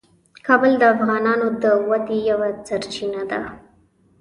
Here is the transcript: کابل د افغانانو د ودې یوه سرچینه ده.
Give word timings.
کابل 0.47 0.71
د 0.77 0.83
افغانانو 0.95 1.47
د 1.63 1.63
ودې 1.89 2.19
یوه 2.29 2.47
سرچینه 2.67 3.21
ده. 3.31 3.39